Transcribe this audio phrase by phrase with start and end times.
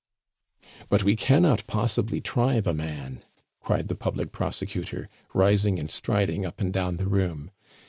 [0.89, 3.23] "But we cannot possibly try the man!"
[3.59, 7.51] cried the public prosecutor, rising and striding up and down the room.